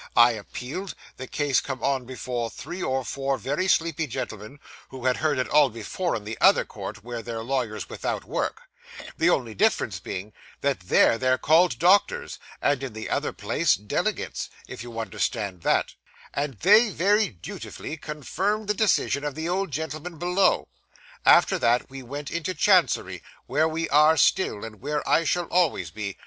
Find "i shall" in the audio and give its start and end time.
25.07-25.45